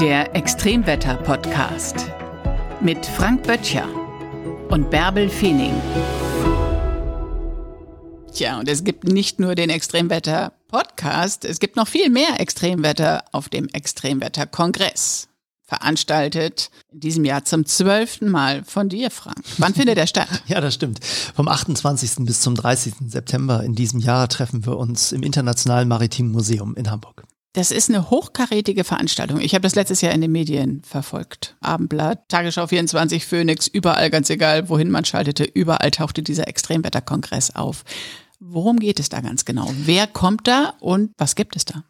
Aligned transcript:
Der 0.00 0.34
Extremwetter-Podcast 0.34 2.10
mit 2.80 3.04
Frank 3.04 3.42
Böttcher 3.42 3.86
und 4.70 4.88
Bärbel 4.88 5.28
Feening. 5.28 5.74
Tja, 8.32 8.58
und 8.58 8.66
es 8.70 8.82
gibt 8.82 9.04
nicht 9.04 9.40
nur 9.40 9.54
den 9.54 9.68
Extremwetter-Podcast, 9.68 11.44
es 11.44 11.60
gibt 11.60 11.76
noch 11.76 11.86
viel 11.86 12.08
mehr 12.08 12.40
Extremwetter 12.40 13.24
auf 13.32 13.50
dem 13.50 13.68
Extremwetter-Kongress. 13.68 15.28
Veranstaltet 15.64 16.70
in 16.90 17.00
diesem 17.00 17.26
Jahr 17.26 17.44
zum 17.44 17.66
zwölften 17.66 18.30
Mal 18.30 18.64
von 18.64 18.88
dir, 18.88 19.10
Frank. 19.10 19.44
Wann 19.58 19.74
findet 19.74 19.98
er 19.98 20.06
statt? 20.06 20.28
Ja, 20.46 20.62
das 20.62 20.72
stimmt. 20.72 21.04
Vom 21.04 21.46
28. 21.46 22.24
bis 22.24 22.40
zum 22.40 22.54
30. 22.54 22.94
September 23.06 23.62
in 23.62 23.74
diesem 23.74 24.00
Jahr 24.00 24.30
treffen 24.30 24.64
wir 24.64 24.78
uns 24.78 25.12
im 25.12 25.22
Internationalen 25.22 25.88
Maritimen 25.88 26.32
Museum 26.32 26.74
in 26.74 26.90
Hamburg. 26.90 27.19
Das 27.52 27.72
ist 27.72 27.88
eine 27.88 28.10
hochkarätige 28.10 28.84
Veranstaltung. 28.84 29.40
Ich 29.40 29.54
habe 29.54 29.62
das 29.62 29.74
letztes 29.74 30.02
Jahr 30.02 30.12
in 30.12 30.20
den 30.20 30.30
Medien 30.30 30.82
verfolgt. 30.84 31.56
Abendblatt, 31.60 32.28
Tagesschau 32.28 32.68
24, 32.68 33.26
Phoenix, 33.26 33.66
überall, 33.66 34.08
ganz 34.08 34.30
egal, 34.30 34.68
wohin 34.68 34.88
man 34.88 35.04
schaltete, 35.04 35.42
überall 35.42 35.90
tauchte 35.90 36.22
dieser 36.22 36.46
Extremwetterkongress 36.46 37.56
auf. 37.56 37.84
Worum 38.38 38.78
geht 38.78 39.00
es 39.00 39.08
da 39.08 39.20
ganz 39.20 39.44
genau? 39.44 39.68
Wer 39.84 40.06
kommt 40.06 40.46
da 40.46 40.74
und 40.78 41.10
was 41.18 41.34
gibt 41.34 41.56
es 41.56 41.64
da? 41.64 41.82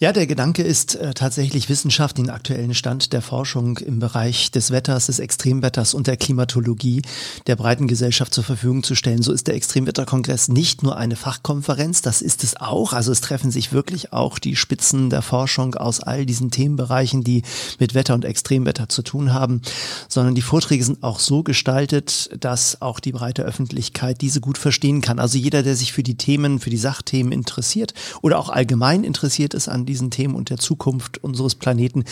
Ja, 0.00 0.12
der 0.12 0.26
Gedanke 0.26 0.64
ist 0.64 0.96
äh, 0.96 1.14
tatsächlich 1.14 1.68
Wissenschaft, 1.68 2.18
den 2.18 2.28
aktuellen 2.28 2.74
Stand 2.74 3.12
der 3.12 3.22
Forschung 3.22 3.78
im 3.78 4.00
Bereich 4.00 4.50
des 4.50 4.72
Wetters, 4.72 5.06
des 5.06 5.20
Extremwetters 5.20 5.94
und 5.94 6.08
der 6.08 6.16
Klimatologie 6.16 7.02
der 7.46 7.54
breiten 7.54 7.86
Gesellschaft 7.86 8.34
zur 8.34 8.42
Verfügung 8.42 8.82
zu 8.82 8.96
stellen. 8.96 9.22
So 9.22 9.32
ist 9.32 9.46
der 9.46 9.54
Extremwetterkongress 9.54 10.48
nicht 10.48 10.82
nur 10.82 10.96
eine 10.96 11.14
Fachkonferenz, 11.14 12.02
das 12.02 12.22
ist 12.22 12.42
es 12.42 12.60
auch. 12.60 12.92
Also 12.92 13.12
es 13.12 13.20
treffen 13.20 13.52
sich 13.52 13.72
wirklich 13.72 14.12
auch 14.12 14.40
die 14.40 14.56
Spitzen 14.56 15.10
der 15.10 15.22
Forschung 15.22 15.76
aus 15.76 16.00
all 16.00 16.26
diesen 16.26 16.50
Themenbereichen, 16.50 17.22
die 17.22 17.42
mit 17.78 17.94
Wetter 17.94 18.14
und 18.14 18.24
Extremwetter 18.24 18.88
zu 18.88 19.02
tun 19.02 19.32
haben, 19.32 19.62
sondern 20.08 20.34
die 20.34 20.42
Vorträge 20.42 20.82
sind 20.82 21.04
auch 21.04 21.20
so 21.20 21.44
gestaltet, 21.44 22.30
dass 22.40 22.82
auch 22.82 22.98
die 22.98 23.12
breite 23.12 23.42
Öffentlichkeit 23.42 24.20
diese 24.22 24.40
gut 24.40 24.58
verstehen 24.58 25.02
kann. 25.02 25.20
Also 25.20 25.38
jeder, 25.38 25.62
der 25.62 25.76
sich 25.76 25.92
für 25.92 26.02
die 26.02 26.16
Themen, 26.16 26.58
für 26.58 26.70
die 26.70 26.78
Sachthemen 26.78 27.30
interessiert 27.30 27.94
oder 28.22 28.40
auch 28.40 28.48
allgemein 28.48 29.04
interessiert 29.04 29.54
ist 29.54 29.68
an 29.68 29.83
diesen 29.84 30.10
Themen 30.10 30.34
und 30.34 30.50
der 30.50 30.58
Zukunft 30.58 31.22
unseres 31.22 31.54
Planeten, 31.54 32.04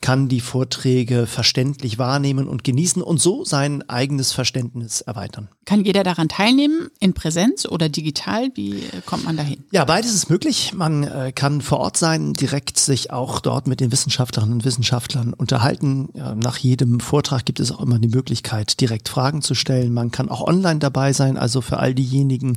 kann 0.00 0.28
die 0.28 0.40
Vorträge 0.40 1.26
verständlich 1.26 1.98
wahrnehmen 1.98 2.48
und 2.48 2.64
genießen 2.64 3.02
und 3.02 3.20
so 3.20 3.44
sein 3.44 3.88
eigenes 3.88 4.32
Verständnis 4.32 5.00
erweitern. 5.00 5.48
Kann 5.64 5.84
jeder 5.84 6.02
daran 6.02 6.28
teilnehmen, 6.28 6.88
in 6.98 7.14
Präsenz 7.14 7.64
oder 7.64 7.88
digital? 7.88 8.50
Wie 8.54 8.78
äh, 8.78 9.02
kommt 9.06 9.24
man 9.24 9.36
dahin? 9.36 9.62
Ja, 9.70 9.84
beides 9.84 10.14
ist 10.14 10.28
möglich. 10.28 10.72
Man 10.74 11.04
äh, 11.04 11.32
kann 11.32 11.60
vor 11.60 11.78
Ort 11.78 11.96
sein, 11.96 12.32
direkt 12.32 12.78
sich 12.78 13.12
auch 13.12 13.38
dort 13.38 13.68
mit 13.68 13.78
den 13.78 13.92
Wissenschaftlerinnen 13.92 14.54
und 14.54 14.64
Wissenschaftlern 14.64 15.32
unterhalten. 15.32 16.08
Ja, 16.14 16.34
nach 16.34 16.56
jedem 16.56 16.98
Vortrag 16.98 17.44
gibt 17.44 17.60
es 17.60 17.70
auch 17.70 17.80
immer 17.80 17.98
die 18.00 18.08
Möglichkeit, 18.08 18.80
direkt 18.80 19.08
Fragen 19.08 19.42
zu 19.42 19.54
stellen. 19.54 19.92
Man 19.92 20.10
kann 20.10 20.28
auch 20.28 20.40
online 20.40 20.80
dabei 20.80 21.12
sein, 21.12 21.36
also 21.36 21.60
für 21.60 21.78
all 21.78 21.94
diejenigen, 21.94 22.56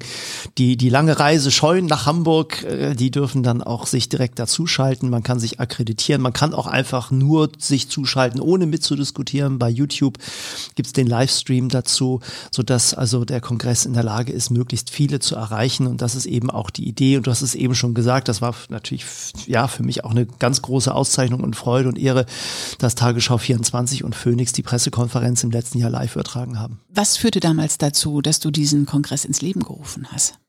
die 0.57 0.75
die 0.75 0.89
lange 0.89 1.19
Reise 1.19 1.51
scheuen 1.51 1.85
nach 1.85 2.05
Hamburg, 2.05 2.63
äh, 2.63 2.95
die 2.95 3.11
dürfen 3.11 3.43
dann 3.43 3.61
auch 3.61 3.85
sich 3.85 4.09
direkt 4.09 4.39
dazu 4.39 4.62
zuschalten, 4.63 5.09
man 5.09 5.23
kann 5.23 5.41
sich 5.41 5.59
akkreditieren, 5.59 6.21
man 6.21 6.31
kann 6.31 6.53
auch 6.53 6.67
einfach 6.67 7.11
nur 7.11 7.49
sich 7.57 7.89
zuschalten, 7.89 8.39
ohne 8.39 8.65
mitzudiskutieren. 8.65 9.59
Bei 9.59 9.69
YouTube 9.69 10.17
gibt 10.75 10.87
es 10.87 10.93
den 10.93 11.05
Livestream 11.05 11.67
dazu, 11.67 12.21
sodass 12.49 12.93
also 12.93 13.25
der 13.25 13.41
Kongress 13.41 13.85
in 13.85 13.91
der 13.91 14.03
Lage 14.03 14.31
ist, 14.31 14.51
möglichst 14.51 14.89
viele 14.89 15.19
zu 15.19 15.35
erreichen. 15.35 15.85
Und 15.85 16.01
das 16.01 16.15
ist 16.15 16.25
eben 16.25 16.49
auch 16.49 16.69
die 16.69 16.87
Idee. 16.87 17.17
Und 17.17 17.27
du 17.27 17.31
hast 17.31 17.41
es 17.41 17.55
eben 17.55 17.75
schon 17.75 17.93
gesagt, 17.93 18.29
das 18.29 18.41
war 18.41 18.55
natürlich 18.69 19.05
ja 19.47 19.67
für 19.67 19.83
mich 19.83 20.05
auch 20.05 20.11
eine 20.11 20.25
ganz 20.25 20.61
große 20.61 20.93
Auszeichnung 20.93 21.41
und 21.41 21.57
Freude 21.57 21.89
und 21.89 21.99
Ehre, 21.99 22.25
dass 22.77 22.95
Tagesschau 22.95 23.37
24 23.37 24.05
und 24.05 24.15
Phoenix 24.15 24.53
die 24.53 24.63
Pressekonferenz 24.63 25.43
im 25.43 25.51
letzten 25.51 25.79
Jahr 25.79 25.89
live 25.89 26.15
übertragen 26.15 26.57
haben. 26.57 26.79
Was 26.87 27.17
führte 27.17 27.41
damals 27.41 27.77
dazu, 27.77 28.21
dass 28.21 28.39
du 28.39 28.49
diesen 28.49 28.85
Kongress 28.85 29.25
ins 29.25 29.41
Leben 29.41 29.61
gerufen 29.61 30.07
hast? 30.09 30.39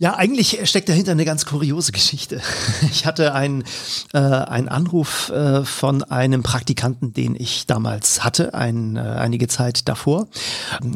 Ja, 0.00 0.14
eigentlich 0.14 0.60
steckt 0.70 0.88
dahinter 0.88 1.10
eine 1.10 1.24
ganz 1.24 1.44
kuriose 1.44 1.90
Geschichte. 1.90 2.40
Ich 2.90 3.06
hatte 3.06 3.34
einen, 3.34 3.64
äh, 4.12 4.18
einen 4.18 4.68
Anruf 4.68 5.30
äh, 5.30 5.64
von 5.64 6.02
einem 6.04 6.42
Praktikanten, 6.42 7.12
den 7.12 7.34
ich 7.34 7.66
damals 7.66 8.24
hatte, 8.24 8.54
ein, 8.54 8.96
äh, 8.96 9.00
einige 9.00 9.48
Zeit 9.48 9.88
davor. 9.88 10.28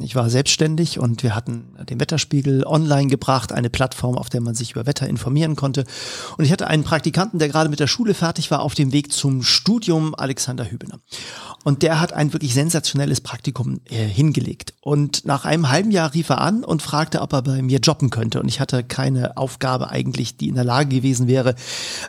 Ich 0.00 0.14
war 0.14 0.30
selbstständig 0.30 0.98
und 0.98 1.22
wir 1.22 1.34
hatten 1.34 1.76
den 1.88 2.00
Wetterspiegel 2.00 2.64
online 2.64 3.08
gebracht, 3.08 3.52
eine 3.52 3.70
Plattform, 3.70 4.16
auf 4.16 4.30
der 4.30 4.40
man 4.40 4.54
sich 4.54 4.72
über 4.72 4.86
Wetter 4.86 5.08
informieren 5.08 5.56
konnte. 5.56 5.84
Und 6.38 6.44
ich 6.44 6.52
hatte 6.52 6.66
einen 6.66 6.84
Praktikanten, 6.84 7.38
der 7.38 7.48
gerade 7.48 7.70
mit 7.70 7.80
der 7.80 7.88
Schule 7.88 8.14
fertig 8.14 8.50
war, 8.50 8.62
auf 8.62 8.74
dem 8.74 8.92
Weg 8.92 9.12
zum 9.12 9.42
Studium, 9.42 10.14
Alexander 10.14 10.70
Hübener. 10.70 11.00
Und 11.64 11.82
der 11.82 12.00
hat 12.00 12.12
ein 12.12 12.32
wirklich 12.32 12.54
sensationelles 12.54 13.20
Praktikum 13.20 13.80
äh, 13.88 14.04
hingelegt. 14.04 14.74
Und 14.80 15.24
nach 15.24 15.44
einem 15.44 15.68
halben 15.68 15.90
Jahr 15.90 16.14
rief 16.14 16.28
er 16.30 16.40
an 16.40 16.64
und 16.64 16.82
fragte, 16.82 17.20
ob 17.20 17.32
er 17.32 17.42
bei 17.42 17.62
mir 17.62 17.78
jobben 17.78 18.10
könnte. 18.10 18.40
Und 18.40 18.48
ich 18.48 18.60
hatte 18.60 18.82
keine 18.92 19.38
Aufgabe 19.38 19.88
eigentlich, 19.88 20.36
die 20.36 20.48
in 20.48 20.54
der 20.54 20.64
Lage 20.64 20.90
gewesen 20.90 21.26
wäre, 21.26 21.54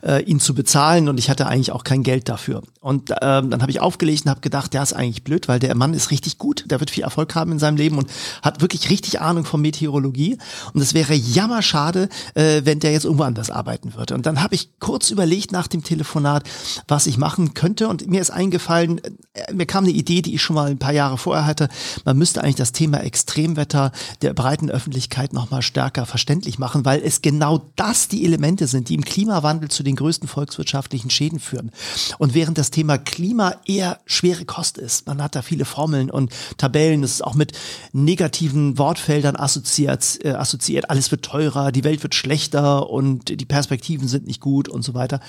äh, 0.05 0.21
ihn 0.23 0.41
zu 0.41 0.53
bezahlen. 0.53 1.07
Und 1.07 1.17
ich 1.17 1.29
hatte 1.29 1.47
eigentlich 1.47 1.71
auch 1.71 1.85
kein 1.85 2.03
Geld 2.03 2.27
dafür. 2.27 2.61
Und 2.81 3.11
ähm, 3.21 3.49
dann 3.49 3.61
habe 3.61 3.71
ich 3.71 3.79
aufgelegt 3.79 4.25
und 4.25 4.31
habe 4.31 4.41
gedacht, 4.41 4.73
der 4.73 4.83
ist 4.83 4.91
eigentlich 4.91 5.23
blöd, 5.23 5.47
weil 5.47 5.59
der 5.59 5.75
Mann 5.75 5.93
ist 5.93 6.11
richtig 6.11 6.37
gut. 6.37 6.65
Der 6.67 6.81
wird 6.81 6.91
viel 6.91 7.05
Erfolg 7.05 7.33
haben 7.35 7.53
in 7.53 7.59
seinem 7.59 7.77
Leben 7.77 7.97
und 7.97 8.11
hat 8.41 8.59
wirklich 8.59 8.89
richtig 8.89 9.21
Ahnung 9.21 9.45
von 9.45 9.61
Meteorologie. 9.61 10.37
Und 10.73 10.81
es 10.81 10.93
wäre 10.93 11.13
jammerschade, 11.13 12.09
äh, 12.33 12.63
wenn 12.65 12.81
der 12.81 12.91
jetzt 12.91 13.05
irgendwo 13.05 13.23
anders 13.23 13.49
arbeiten 13.49 13.95
würde. 13.95 14.13
Und 14.13 14.25
dann 14.25 14.43
habe 14.43 14.55
ich 14.55 14.77
kurz 14.79 15.09
überlegt 15.09 15.53
nach 15.53 15.67
dem 15.67 15.85
Telefonat, 15.85 16.43
was 16.89 17.07
ich 17.07 17.17
machen 17.17 17.53
könnte. 17.53 17.87
Und 17.87 18.07
mir 18.09 18.19
ist 18.19 18.29
eingefallen, 18.29 18.99
äh, 19.33 19.53
mir 19.53 19.65
kam 19.65 19.85
eine 19.85 19.93
Idee, 19.93 20.21
die 20.21 20.35
ich 20.35 20.41
schon 20.41 20.55
mal 20.55 20.69
ein 20.69 20.79
paar 20.79 20.91
Jahre 20.91 21.17
vorher 21.17 21.45
hatte. 21.45 21.69
Man 22.03 22.17
müsste 22.17 22.43
eigentlich 22.43 22.55
das 22.55 22.73
Thema 22.73 22.97
Extremwetter 22.97 23.93
der 24.21 24.33
breiten 24.33 24.69
Öffentlichkeit 24.69 25.31
noch 25.31 25.49
mal 25.49 25.61
stärker 25.61 26.05
verständlich 26.05 26.59
machen, 26.59 26.72
weil 26.83 27.01
es 27.03 27.21
genau 27.21 27.69
das 27.75 28.07
die 28.07 28.25
Elemente 28.25 28.67
sind, 28.67 28.89
die 28.89 28.95
im 28.95 29.05
Klimawandel 29.05 29.69
zu 29.69 29.83
den 29.83 29.95
größten 29.95 30.27
volkswirtschaftlichen 30.27 31.09
Schäden 31.09 31.39
führen. 31.39 31.71
Und 32.17 32.33
während 32.33 32.57
das 32.57 32.71
Thema 32.71 32.97
Klima 32.97 33.55
eher 33.65 33.99
schwere 34.05 34.45
Kost 34.45 34.77
ist, 34.77 35.07
man 35.07 35.21
hat 35.21 35.35
da 35.35 35.41
viele 35.41 35.65
Formeln 35.65 36.09
und 36.09 36.31
Tabellen, 36.57 37.03
es 37.03 37.13
ist 37.13 37.23
auch 37.23 37.35
mit 37.35 37.53
negativen 37.91 38.77
Wortfeldern 38.77 39.35
assoziiert, 39.35 40.19
äh, 40.23 40.31
assoziiert, 40.31 40.89
alles 40.89 41.11
wird 41.11 41.23
teurer, 41.23 41.71
die 41.71 41.83
Welt 41.83 42.03
wird 42.03 42.15
schlechter 42.15 42.89
und 42.89 43.29
die 43.29 43.45
Perspektiven 43.45 44.07
sind 44.07 44.25
nicht 44.25 44.41
gut 44.41 44.69
und 44.69 44.83
so 44.83 44.93
weiter, 44.93 45.19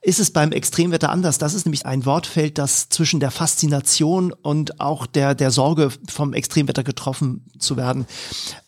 ist 0.00 0.20
es 0.20 0.30
beim 0.30 0.52
Extremwetter 0.52 1.10
anders. 1.10 1.38
Das 1.38 1.54
ist 1.54 1.66
nämlich 1.66 1.86
ein 1.86 2.04
Wortfeld, 2.06 2.58
das 2.58 2.88
zwischen 2.88 3.20
der 3.20 3.30
Faszination 3.30 4.32
und 4.32 4.80
auch 4.80 5.06
der, 5.06 5.34
der 5.34 5.50
Sorge 5.50 5.90
vom 6.08 6.32
Extremwetter 6.32 6.82
getroffen 6.82 7.44
zu 7.58 7.76
werden, 7.76 8.06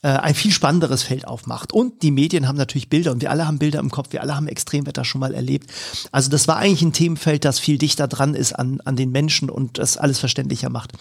äh, 0.03 0.09
ein 0.09 0.35
viel 0.35 0.53
spannenderes 0.53 1.03
Feld 1.03 1.27
aufmacht. 1.27 1.73
Und 1.73 2.03
die 2.05 2.11
Medien 2.11 2.47
haben 2.47 2.57
natürlich 2.57 2.91
Bilder 2.91 3.13
und 3.13 3.23
wir 3.23 3.31
alle 3.31 3.47
haben 3.47 3.59
Bilder 3.59 3.81
im 3.81 3.91
Kopf, 3.91 4.13
wir 4.13 4.21
alle 4.21 4.37
haben 4.37 4.47
Extremwetter 4.47 5.05
schon 5.05 5.21
mal 5.21 5.35
erlebt. 5.35 5.71
Also 6.13 6.31
das 6.31 6.47
war 6.47 6.59
eigentlich 6.59 6.83
ein 6.83 6.93
Themenfeld, 6.93 7.45
das 7.45 7.59
viel 7.59 7.79
dichter 7.79 8.07
dran 8.09 8.35
ist 8.35 8.53
an, 8.53 8.81
an 8.85 8.95
den 8.95 9.11
Menschen 9.11 9.49
und 9.49 9.79
das 9.79 9.97
alles 9.97 10.19
verständlicher 10.19 10.69
macht. 10.69 10.93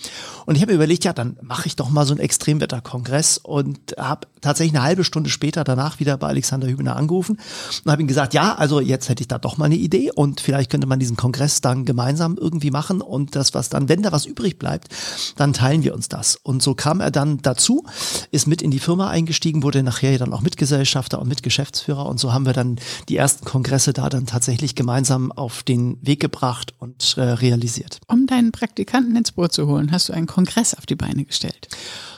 Und 0.46 0.56
ich 0.56 0.62
habe 0.62 0.74
überlegt, 0.74 1.04
ja, 1.04 1.12
dann 1.12 1.36
mache 1.42 1.68
ich 1.68 1.76
doch 1.76 1.90
mal 1.90 2.06
so 2.06 2.14
einen 2.14 2.22
Extremwetterkongress 2.22 3.38
und 3.38 3.96
habe 3.98 4.28
tatsächlich 4.40 4.76
eine 4.76 4.86
halbe 4.86 5.04
Stunde 5.04 5.30
später 5.30 5.66
danach 5.66 6.00
wieder 6.00 6.18
bei 6.18 6.28
Alexander 6.28 6.68
Hübener 6.68 6.96
angerufen 6.96 7.38
und 7.84 7.92
habe 7.92 8.02
ihm 8.02 8.08
gesagt, 8.08 8.34
ja, 8.34 8.56
also 8.56 8.80
jetzt 8.80 9.10
hätte 9.10 9.22
ich 9.22 9.28
da 9.28 9.40
doch 9.40 9.58
mal 9.58 9.66
eine 9.66 9.76
Idee 9.76 10.10
und 10.14 10.40
vielleicht 10.40 10.72
könnte 10.72 10.88
man 10.88 11.00
diesen 11.00 11.18
Kongress 11.18 11.60
dann 11.60 11.84
gemeinsam 11.84 12.38
irgendwie 12.40 12.72
machen 12.72 13.02
und 13.02 13.36
das, 13.36 13.54
was 13.54 13.68
dann, 13.68 13.90
wenn 13.90 14.04
da 14.04 14.14
was 14.14 14.26
übrig 14.26 14.58
bleibt, 14.58 14.88
dann 15.36 15.52
teilen 15.52 15.84
wir 15.84 15.94
uns 15.94 16.08
das. 16.08 16.38
Und 16.38 16.64
so 16.64 16.76
kam 16.76 17.02
er 17.02 17.12
dann 17.12 17.40
dazu, 17.42 17.84
ist 18.32 18.48
mit 18.48 18.62
in 18.62 18.72
die 18.72 18.80
Firma 18.80 19.10
eingestiegen, 19.10 19.64
wurde 19.64 19.84
nachher 19.84 20.18
dann 20.18 20.32
auch 20.32 20.42
Mitgesellschafter 20.94 21.20
und 21.20 21.28
Mitgeschäftsführer 21.28 22.06
und 22.06 22.20
so 22.20 22.34
haben 22.34 22.46
wir 22.46 22.54
dann 22.54 22.78
die 23.10 23.18
ersten 23.18 23.46
Kongresse 23.46 23.94
da 23.94 24.10
dann 24.10 24.26
tatsächlich 24.26 24.76
gemeinsam 24.76 25.32
auf 25.32 25.64
den 25.64 25.98
Weg 26.02 26.20
gebracht 26.20 26.74
und 26.80 27.16
äh, 27.18 27.22
realisiert. 27.22 28.00
Um 28.08 28.28
deinen 28.28 28.52
Praktikanten 28.52 29.16
ins 29.16 29.32
Boot 29.32 29.54
zu 29.54 29.68
holen, 29.68 29.92
hast 29.92 30.10
du 30.10 30.14
einen 30.14 30.28
Kongress 30.28 30.74
auf 30.74 30.86
die 30.86 30.96
Beine 30.96 31.26
gestellt. 31.26 31.68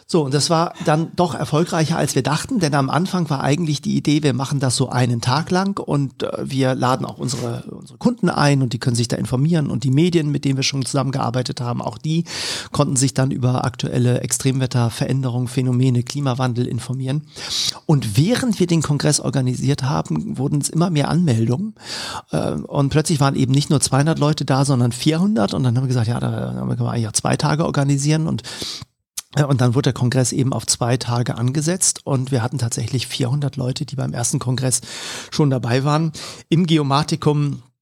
So, 0.08 0.24
und 0.24 0.36
das 0.36 0.52
war 0.52 0.74
dann 0.86 1.08
doch 1.16 1.34
erfolgreicher, 1.34 1.98
als 1.98 2.14
wir 2.14 2.22
dachten, 2.22 2.60
denn 2.60 2.76
am 2.76 2.92
Anfang 2.92 3.28
war 3.32 3.42
eigentlich 3.42 3.82
die 3.82 3.98
Idee, 3.98 4.22
wir 4.22 4.36
machen 4.36 4.60
das 4.60 4.76
so 4.76 4.90
einen 4.90 5.20
Tag 5.20 5.50
lang 5.50 5.80
und 5.80 6.22
äh, 6.22 6.30
wir 6.44 6.76
laden 6.76 7.08
auch 7.08 7.18
unsere, 7.18 7.64
unsere 7.72 7.98
Kunden 7.98 8.30
ein 8.30 8.62
und 8.62 8.74
die 8.74 8.78
können 8.78 8.96
sich 8.96 9.08
da 9.08 9.18
informieren 9.18 9.72
und 9.72 9.84
die 9.84 9.90
Medien, 9.90 10.30
mit 10.30 10.46
denen 10.46 10.58
wir 10.58 10.64
schon 10.64 10.86
zusammengearbeitet 10.86 11.60
haben, 11.60 11.82
auch 11.82 11.98
die 11.98 12.26
konnten 12.72 12.98
sich 12.98 13.16
dann 13.16 13.32
über 13.32 13.66
aktuelle 13.66 14.20
Extremwetterveränderungen, 14.22 15.48
Phänomene, 15.48 16.04
Klimawandel 16.04 16.68
informieren. 16.68 17.24
Und 17.88 18.16
während 18.16 18.60
wir 18.60 18.68
den 18.68 18.84
Kongress 18.84 19.20
organisiert 19.20 19.82
haben, 19.82 20.38
wurden 20.38 20.62
es 20.62 20.70
immer 20.70 20.92
mehr 20.92 21.10
Anmeldungen 21.10 21.74
äh, 22.30 22.52
und 22.52 22.90
plötzlich 22.90 23.20
waren 23.20 23.36
eben 23.36 23.54
nicht 23.54 23.72
nur 23.72 23.82
200 23.82 24.20
Leute 24.20 24.46
da, 24.46 24.66
sondern 24.66 24.92
400 24.92 25.56
und 25.56 25.64
dann 25.64 25.76
haben 25.76 25.86
wir 25.86 25.88
gesagt, 25.88 26.08
ja, 26.08 26.20
da, 26.20 26.54
können 26.54 26.80
wir 26.80 26.92
eigentlich 26.92 27.08
auch 27.08 27.14
zwei 27.14 27.38
Tage 27.38 27.66
organisieren 27.66 28.28
und 28.28 28.44
und 29.44 29.62
dann 29.62 29.76
wurde 29.76 29.84
der 29.84 29.94
Kongress 29.94 30.32
eben 30.32 30.54
auf 30.54 30.66
zwei 30.66 30.98
Tage 30.98 31.36
angesetzt 31.36 32.06
und 32.06 32.32
wir 32.32 32.42
hatten 32.42 32.58
tatsächlich 32.58 33.08
400 33.08 33.58
Leute, 33.58 33.86
die 33.86 33.96
beim 33.96 34.14
ersten 34.14 34.40
Kongress 34.40 34.82
schon 35.32 35.50
dabei 35.50 35.84
waren. 35.84 36.14
Im 36.50 36.66
Geomatikum 36.66 37.54
äh, 37.56 37.75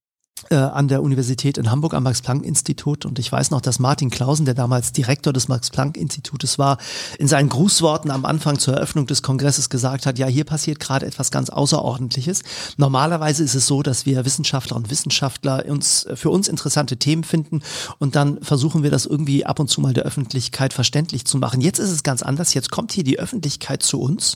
an 0.50 0.88
der 0.88 1.02
Universität 1.02 1.58
in 1.58 1.72
Hamburg 1.72 1.94
am 1.94 2.04
Max-Planck-Institut 2.04 3.06
und 3.06 3.20
ich 3.20 3.32
weiß 3.32 3.52
noch, 3.52 3.62
dass 3.62 3.80
Martin 3.80 4.10
Klausen, 4.10 4.46
der 4.46 4.54
damals 4.54 4.92
Direktor 4.92 5.34
des 5.34 5.48
Max-Planck-Institutes 5.48 6.60
war, 6.60 6.78
in 7.18 7.28
seinen 7.28 7.50
Grußworten 7.50 8.12
am 8.12 8.26
Anfang 8.26 8.60
zur 8.60 8.76
Eröffnung 8.76 9.08
des 9.08 9.22
Kongresses 9.22 9.70
gesagt 9.70 10.06
hat, 10.06 10.20
ja, 10.20 10.28
hier 10.28 10.44
passiert 10.44 10.80
gerade 10.80 11.06
etwas 11.06 11.32
ganz 11.32 11.50
Außerordentliches. 11.50 12.44
Normalerweise 12.78 13.44
ist 13.44 13.56
es 13.56 13.68
so, 13.68 13.84
dass 13.84 14.06
wir 14.06 14.26
Wissenschaftler 14.26 14.76
und 14.76 14.90
Wissenschaftler 14.90 15.66
uns 15.68 16.08
für 16.16 16.30
uns 16.30 16.48
interessante 16.48 16.98
Themen 16.98 17.24
finden 17.24 17.62
und 18.00 18.16
dann 18.16 18.42
versuchen 18.44 18.84
wir 18.84 18.92
das 18.92 19.06
irgendwie 19.06 19.46
ab 19.46 19.60
und 19.60 19.70
zu 19.70 19.82
mal 19.82 19.94
der 19.94 20.04
Öffentlichkeit 20.04 20.74
verständlich 20.74 21.26
zu 21.26 21.38
machen. 21.38 21.62
Jetzt 21.62 21.80
ist 21.80 21.92
es 21.92 22.04
ganz 22.04 22.24
anders. 22.24 22.54
Jetzt 22.54 22.72
kommt 22.72 22.92
hier 22.92 23.04
die 23.04 23.20
Öffentlichkeit 23.20 23.84
zu 23.84 24.00
uns 24.00 24.36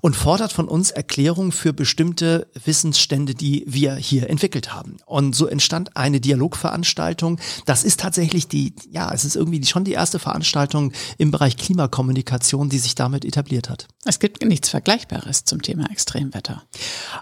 und 0.00 0.16
fordert 0.16 0.52
von 0.52 0.68
uns 0.68 0.90
Erklärungen 0.90 1.52
für 1.52 1.72
bestimmte 1.72 2.46
Wissensstände, 2.64 3.34
die 3.34 3.64
wir 3.66 3.94
hier 3.94 4.30
entwickelt 4.30 4.74
haben. 4.74 4.96
Und 5.06 5.31
so 5.34 5.46
entstand 5.46 5.96
eine 5.96 6.20
Dialogveranstaltung. 6.20 7.38
Das 7.66 7.84
ist 7.84 8.00
tatsächlich 8.00 8.48
die, 8.48 8.74
ja, 8.90 9.12
es 9.12 9.24
ist 9.24 9.36
irgendwie 9.36 9.64
schon 9.64 9.84
die 9.84 9.92
erste 9.92 10.18
Veranstaltung 10.18 10.92
im 11.18 11.30
Bereich 11.30 11.56
Klimakommunikation, 11.56 12.68
die 12.68 12.78
sich 12.78 12.94
damit 12.94 13.24
etabliert 13.24 13.68
hat. 13.68 13.88
Es 14.04 14.18
gibt 14.18 14.44
nichts 14.44 14.68
Vergleichbares 14.68 15.44
zum 15.44 15.62
Thema 15.62 15.90
Extremwetter. 15.90 16.62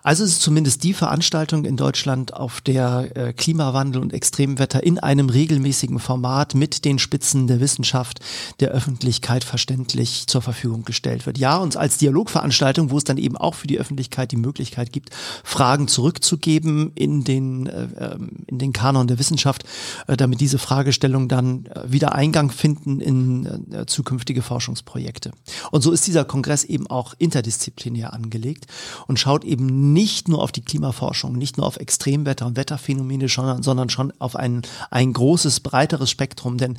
Also 0.03 0.25
es 0.25 0.31
ist 0.31 0.43
zumindest 0.43 0.83
die 0.83 0.95
Veranstaltung 0.95 1.65
in 1.65 1.77
Deutschland, 1.77 2.33
auf 2.33 2.61
der 2.61 3.17
äh, 3.17 3.33
Klimawandel 3.33 4.01
und 4.01 4.13
Extremwetter 4.13 4.83
in 4.83 4.99
einem 4.99 5.29
regelmäßigen 5.29 5.99
Format 5.99 6.55
mit 6.55 6.85
den 6.85 6.99
Spitzen 6.99 7.47
der 7.47 7.61
Wissenschaft 7.61 8.21
der 8.61 8.71
Öffentlichkeit 8.71 9.45
verständlich 9.45 10.27
zur 10.27 10.43
Verfügung 10.43 10.85
gestellt 10.85 11.27
wird. 11.27 11.39
Ja, 11.39 11.59
und 11.59 11.77
als 11.77 11.99
Dialogveranstaltung, 11.99 12.91
wo 12.91 12.99
es 12.99 13.05
dann 13.05 13.19
eben 13.19 13.37
auch 13.37 13.55
für 13.55 13.67
die 13.67 13.79
Öffentlichkeit 13.79 14.33
die 14.33 14.37
Möglichkeit 14.37 14.93
gibt, 14.93 15.11
Fragen 15.45 15.89
zurückzugeben 15.89 16.93
in 16.95 17.25
den, 17.25 17.67
äh, 17.67 17.89
ähm, 18.01 18.31
in 18.47 18.59
den 18.59 18.73
Kanon 18.73 19.07
der 19.07 19.19
Wissenschaft, 19.19 19.65
äh, 20.07 20.17
damit 20.17 20.41
diese 20.41 20.59
Fragestellungen 20.59 21.29
dann 21.29 21.67
äh, 21.67 21.93
wieder 21.93 22.15
Eingang 22.15 22.51
finden 22.51 23.01
in 23.01 23.73
äh, 23.73 23.87
zukünftige 23.87 24.43
Forschungsprojekte. 24.43 25.33
Und 25.71 25.83
so 25.83 25.93
ist 25.93 26.07
dieser 26.07 26.25
Kongress 26.25 26.65
eben 26.65 26.87
auch 26.89 27.15
interdisziplinär 27.19 28.13
angelegt 28.13 28.67
und 29.07 29.19
schaut 29.19 29.45
eben 29.45 29.93
nicht 29.93 30.29
nur 30.29 30.43
auf 30.43 30.53
die 30.53 30.63
Klimaforschung, 30.63 31.37
nicht 31.37 31.57
nur 31.57 31.67
auf 31.67 31.77
Extremwetter 31.77 32.47
und 32.47 32.57
Wetterphänomene, 32.57 33.29
sondern 33.29 33.91
schon 33.91 34.13
auf 34.19 34.37
ein, 34.37 34.63
ein 34.91 35.13
großes, 35.13 35.61
breiteres 35.61 36.11
Spektrum. 36.11 36.59
Denn 36.59 36.79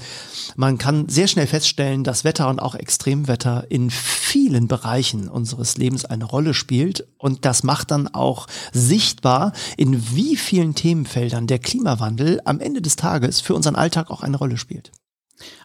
man 0.55 0.77
kann 0.77 1.07
sehr 1.07 1.27
schnell 1.27 1.47
feststellen, 1.47 2.03
dass 2.03 2.23
Wetter 2.23 2.49
und 2.49 2.59
auch 2.59 2.75
Extremwetter 2.75 3.65
in 3.69 3.89
vielen 3.89 4.67
Bereichen 4.67 5.27
unseres 5.27 5.77
Lebens 5.77 6.05
eine 6.05 6.25
Rolle 6.25 6.53
spielt. 6.53 7.07
Und 7.17 7.45
das 7.45 7.63
macht 7.63 7.91
dann 7.91 8.07
auch 8.07 8.47
sichtbar, 8.71 9.53
in 9.77 10.15
wie 10.15 10.35
vielen 10.35 10.75
Themenfeldern 11.11 11.47
der 11.47 11.59
Klimawandel 11.59 12.41
am 12.45 12.59
Ende 12.59 12.81
des 12.81 12.95
Tages 12.95 13.41
für 13.41 13.53
unseren 13.53 13.75
Alltag 13.75 14.09
auch 14.09 14.23
eine 14.23 14.37
Rolle 14.37 14.57
spielt. 14.57 14.91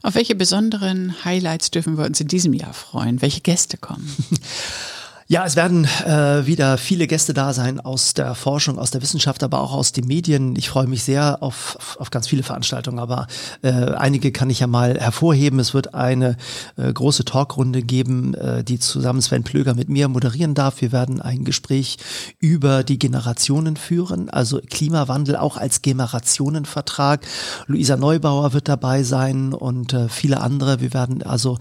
Auf 0.02 0.14
welche 0.14 0.34
besonderen 0.34 1.24
Highlights 1.24 1.70
dürfen 1.70 1.98
wir 1.98 2.04
uns 2.04 2.20
in 2.20 2.28
diesem 2.28 2.52
Jahr 2.52 2.72
freuen? 2.72 3.22
Welche 3.22 3.42
Gäste 3.42 3.76
kommen? 3.76 4.10
Ja, 5.28 5.44
es 5.44 5.56
werden 5.56 5.88
äh, 6.04 6.46
wieder 6.46 6.78
viele 6.78 7.08
Gäste 7.08 7.34
da 7.34 7.52
sein 7.52 7.80
aus 7.80 8.14
der 8.14 8.36
Forschung, 8.36 8.78
aus 8.78 8.92
der 8.92 9.02
Wissenschaft, 9.02 9.42
aber 9.42 9.58
auch 9.58 9.72
aus 9.72 9.90
den 9.90 10.06
Medien. 10.06 10.54
Ich 10.54 10.68
freue 10.68 10.86
mich 10.86 11.02
sehr 11.02 11.42
auf, 11.42 11.96
auf, 11.98 12.10
ganz 12.10 12.28
viele 12.28 12.44
Veranstaltungen, 12.44 13.00
aber 13.00 13.26
äh, 13.62 13.72
einige 13.72 14.30
kann 14.30 14.50
ich 14.50 14.60
ja 14.60 14.68
mal 14.68 14.96
hervorheben. 15.00 15.58
Es 15.58 15.74
wird 15.74 15.94
eine 15.94 16.36
äh, 16.76 16.92
große 16.92 17.24
Talkrunde 17.24 17.82
geben, 17.82 18.34
äh, 18.34 18.62
die 18.62 18.78
zusammen 18.78 19.20
Sven 19.20 19.42
Plöger 19.42 19.74
mit 19.74 19.88
mir 19.88 20.06
moderieren 20.06 20.54
darf. 20.54 20.80
Wir 20.80 20.92
werden 20.92 21.20
ein 21.20 21.44
Gespräch 21.44 21.96
über 22.38 22.84
die 22.84 23.00
Generationen 23.00 23.74
führen, 23.74 24.30
also 24.30 24.60
Klimawandel 24.70 25.34
auch 25.34 25.56
als 25.56 25.82
Generationenvertrag. 25.82 27.26
Luisa 27.66 27.96
Neubauer 27.96 28.52
wird 28.52 28.68
dabei 28.68 29.02
sein 29.02 29.52
und 29.54 29.92
äh, 29.92 30.08
viele 30.08 30.40
andere. 30.40 30.80
Wir 30.80 30.94
werden 30.94 31.24
also 31.24 31.58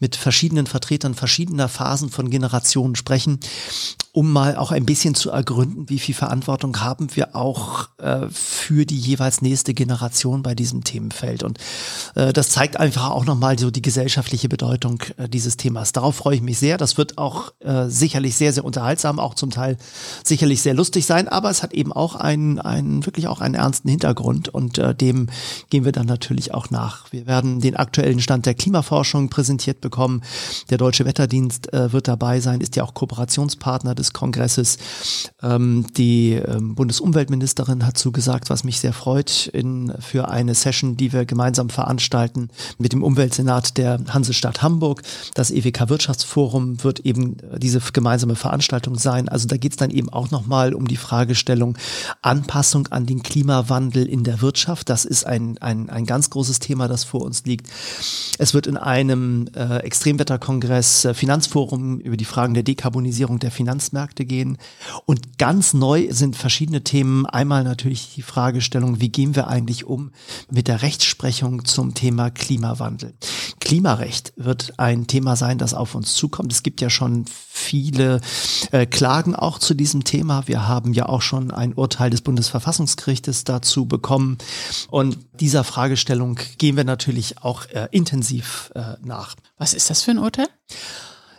mit 0.00 0.16
verschiedenen 0.16 0.66
Vertretern 0.66 1.14
verschiedener 1.14 1.68
Phasen 1.68 2.10
von 2.10 2.28
Generationen 2.28 2.96
sprechen, 3.04 3.38
um 4.12 4.32
mal 4.32 4.56
auch 4.56 4.70
ein 4.70 4.86
bisschen 4.86 5.14
zu 5.14 5.30
ergründen, 5.30 5.90
wie 5.90 5.98
viel 5.98 6.14
Verantwortung 6.14 6.80
haben 6.80 7.08
wir 7.16 7.36
auch 7.36 7.88
äh, 7.98 8.28
für 8.30 8.86
die 8.86 8.96
jeweils 8.96 9.42
nächste 9.42 9.74
Generation 9.74 10.42
bei 10.42 10.54
diesem 10.54 10.84
Themenfeld. 10.84 11.42
Und 11.42 11.58
äh, 12.14 12.32
das 12.32 12.48
zeigt 12.48 12.78
einfach 12.78 13.10
auch 13.10 13.26
nochmal 13.26 13.58
so 13.58 13.70
die 13.70 13.82
gesellschaftliche 13.82 14.48
Bedeutung 14.48 15.02
äh, 15.18 15.28
dieses 15.28 15.56
Themas. 15.58 15.92
Darauf 15.92 16.14
freue 16.14 16.36
ich 16.36 16.42
mich 16.42 16.58
sehr. 16.58 16.78
Das 16.78 16.96
wird 16.96 17.18
auch 17.18 17.52
äh, 17.58 17.88
sicherlich 17.88 18.36
sehr, 18.36 18.52
sehr 18.52 18.64
unterhaltsam, 18.64 19.18
auch 19.18 19.34
zum 19.34 19.50
Teil 19.50 19.76
sicherlich 20.22 20.62
sehr 20.62 20.74
lustig 20.74 21.04
sein, 21.04 21.28
aber 21.28 21.50
es 21.50 21.62
hat 21.62 21.74
eben 21.74 21.92
auch 21.92 22.14
einen, 22.14 22.58
einen 22.60 23.04
wirklich 23.04 23.26
auch 23.26 23.40
einen 23.40 23.54
ernsten 23.54 23.88
Hintergrund 23.88 24.48
und 24.48 24.78
äh, 24.78 24.94
dem 24.94 25.28
gehen 25.70 25.84
wir 25.84 25.92
dann 25.92 26.06
natürlich 26.06 26.54
auch 26.54 26.70
nach. 26.70 27.12
Wir 27.12 27.26
werden 27.26 27.60
den 27.60 27.76
aktuellen 27.76 28.20
Stand 28.20 28.46
der 28.46 28.54
Klimaforschung 28.54 29.28
präsentiert 29.28 29.80
bekommen. 29.80 30.22
Der 30.70 30.78
Deutsche 30.78 31.04
Wetterdienst 31.04 31.72
äh, 31.72 31.92
wird 31.92 32.06
dabei 32.06 32.38
sein, 32.38 32.60
ist 32.60 32.76
ja 32.76 32.84
auch 32.84 32.93
Kooperationspartner 32.94 33.94
des 33.94 34.12
Kongresses. 34.12 34.78
Ähm, 35.42 35.86
die 35.96 36.32
ähm, 36.32 36.74
Bundesumweltministerin 36.74 37.86
hat 37.86 37.98
zugesagt, 37.98 38.50
was 38.50 38.64
mich 38.64 38.80
sehr 38.80 38.92
freut, 38.92 39.48
in, 39.48 39.92
für 40.00 40.28
eine 40.28 40.54
Session, 40.54 40.96
die 40.96 41.12
wir 41.12 41.24
gemeinsam 41.26 41.70
veranstalten 41.70 42.48
mit 42.78 42.92
dem 42.92 43.02
Umweltsenat 43.02 43.76
der 43.76 44.00
Hansestadt 44.08 44.62
Hamburg. 44.62 45.02
Das 45.34 45.50
EWK 45.50 45.88
Wirtschaftsforum 45.88 46.82
wird 46.82 47.00
eben 47.00 47.36
diese 47.58 47.80
gemeinsame 47.92 48.36
Veranstaltung 48.36 48.96
sein. 48.98 49.28
Also 49.28 49.46
da 49.46 49.56
geht 49.56 49.72
es 49.72 49.76
dann 49.76 49.90
eben 49.90 50.08
auch 50.08 50.30
nochmal 50.30 50.74
um 50.74 50.86
die 50.86 50.96
Fragestellung 50.96 51.76
Anpassung 52.22 52.88
an 52.88 53.06
den 53.06 53.22
Klimawandel 53.22 54.06
in 54.06 54.24
der 54.24 54.40
Wirtschaft. 54.40 54.88
Das 54.88 55.04
ist 55.04 55.26
ein, 55.26 55.58
ein, 55.58 55.90
ein 55.90 56.06
ganz 56.06 56.30
großes 56.30 56.58
Thema, 56.58 56.88
das 56.88 57.04
vor 57.04 57.22
uns 57.22 57.44
liegt. 57.44 57.68
Es 58.38 58.54
wird 58.54 58.66
in 58.66 58.76
einem 58.76 59.46
äh, 59.54 59.78
Extremwetterkongress 59.78 61.04
äh, 61.04 61.14
Finanzforum 61.14 62.00
über 62.00 62.16
die 62.16 62.24
Fragen 62.24 62.54
der 62.54 62.62
Dekarbonisierung 62.84 63.38
der 63.38 63.50
Finanzmärkte 63.50 64.26
gehen. 64.26 64.58
Und 65.06 65.38
ganz 65.38 65.72
neu 65.72 66.08
sind 66.10 66.36
verschiedene 66.36 66.84
Themen. 66.84 67.24
Einmal 67.24 67.64
natürlich 67.64 68.14
die 68.14 68.22
Fragestellung, 68.22 69.00
wie 69.00 69.08
gehen 69.08 69.34
wir 69.34 69.48
eigentlich 69.48 69.86
um 69.86 70.10
mit 70.50 70.68
der 70.68 70.82
Rechtsprechung 70.82 71.64
zum 71.64 71.94
Thema 71.94 72.30
Klimawandel. 72.30 73.14
Klimarecht 73.60 74.34
wird 74.36 74.78
ein 74.78 75.06
Thema 75.06 75.36
sein, 75.36 75.56
das 75.56 75.72
auf 75.72 75.94
uns 75.94 76.14
zukommt. 76.14 76.52
Es 76.52 76.62
gibt 76.62 76.82
ja 76.82 76.90
schon 76.90 77.24
viele 77.26 78.20
äh, 78.70 78.84
Klagen 78.84 79.34
auch 79.34 79.58
zu 79.58 79.72
diesem 79.72 80.04
Thema. 80.04 80.46
Wir 80.46 80.68
haben 80.68 80.92
ja 80.92 81.06
auch 81.06 81.22
schon 81.22 81.50
ein 81.50 81.72
Urteil 81.72 82.10
des 82.10 82.20
Bundesverfassungsgerichtes 82.20 83.44
dazu 83.44 83.86
bekommen. 83.86 84.36
Und 84.90 85.16
dieser 85.40 85.64
Fragestellung 85.64 86.38
gehen 86.58 86.76
wir 86.76 86.84
natürlich 86.84 87.42
auch 87.42 87.64
äh, 87.70 87.88
intensiv 87.92 88.70
äh, 88.74 88.96
nach. 89.02 89.36
Was 89.56 89.72
ist 89.72 89.88
das 89.88 90.02
für 90.02 90.10
ein 90.10 90.18
Urteil? 90.18 90.48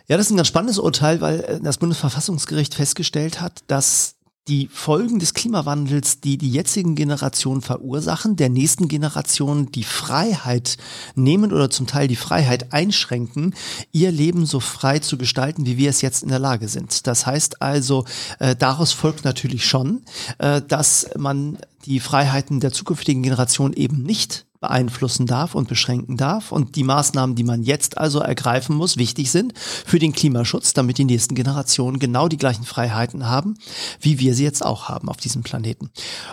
Ja, 0.08 0.16
das 0.16 0.26
ist 0.26 0.32
ein 0.32 0.36
ganz 0.36 0.48
spannendes 0.48 0.78
Urteil, 0.78 1.20
weil 1.20 1.40
äh, 1.40 1.60
das 1.60 1.78
Bundesverfassungsgericht 1.78 2.74
festgestellt 2.74 3.40
hat, 3.40 3.64
dass 3.66 4.16
die 4.48 4.68
Folgen 4.72 5.18
des 5.18 5.34
Klimawandels, 5.34 6.20
die 6.20 6.38
die 6.38 6.50
jetzigen 6.50 6.94
Generationen 6.94 7.62
verursachen, 7.62 8.36
der 8.36 8.48
nächsten 8.48 8.86
Generation 8.86 9.72
die 9.72 9.82
Freiheit 9.82 10.76
nehmen 11.16 11.52
oder 11.52 11.68
zum 11.68 11.88
Teil 11.88 12.06
die 12.06 12.14
Freiheit 12.14 12.72
einschränken, 12.72 13.54
ihr 13.90 14.12
Leben 14.12 14.46
so 14.46 14.60
frei 14.60 15.00
zu 15.00 15.18
gestalten, 15.18 15.66
wie 15.66 15.78
wir 15.78 15.90
es 15.90 16.00
jetzt 16.00 16.22
in 16.22 16.28
der 16.28 16.38
Lage 16.38 16.68
sind. 16.68 17.08
Das 17.08 17.26
heißt 17.26 17.60
also, 17.60 18.04
äh, 18.38 18.54
daraus 18.54 18.92
folgt 18.92 19.24
natürlich 19.24 19.66
schon, 19.66 20.02
äh, 20.38 20.62
dass 20.62 21.10
man 21.16 21.58
die 21.84 21.98
Freiheiten 21.98 22.60
der 22.60 22.72
zukünftigen 22.72 23.24
Generation 23.24 23.72
eben 23.72 24.04
nicht 24.04 24.45
beeinflussen 24.60 25.26
darf 25.26 25.54
und 25.54 25.68
beschränken 25.68 26.16
darf 26.16 26.52
und 26.52 26.76
die 26.76 26.84
Maßnahmen, 26.84 27.36
die 27.36 27.44
man 27.44 27.62
jetzt 27.62 27.98
also 27.98 28.20
ergreifen 28.20 28.76
muss, 28.76 28.96
wichtig 28.96 29.30
sind 29.30 29.52
für 29.56 29.98
den 29.98 30.12
Klimaschutz, 30.12 30.72
damit 30.72 30.98
die 30.98 31.04
nächsten 31.04 31.34
Generationen 31.34 31.98
genau 31.98 32.28
die 32.28 32.36
gleichen 32.36 32.64
Freiheiten 32.64 33.26
haben, 33.26 33.54
wie 34.00 34.18
wir 34.18 34.34
sie 34.34 34.44
jetzt 34.44 34.64
auch 34.64 34.88
haben 34.88 35.08
auf 35.08 35.16
diesem 35.16 35.42
Planeten 35.42 35.90